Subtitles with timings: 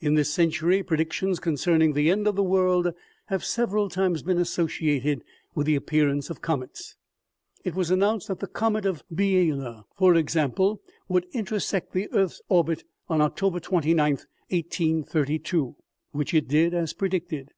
[0.00, 2.92] In this century, predictions concerning the end of the world
[3.26, 5.22] have several times been associated
[5.54, 6.96] with the appear ance of comets.
[7.62, 12.82] It was announced that the comet of Biela, for example, would intersect the earth's orbit
[13.08, 14.10] on October 29,
[14.48, 15.76] 1832,
[16.10, 17.50] which it did, as predicted.